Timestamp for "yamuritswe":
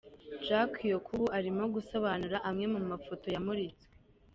3.35-3.85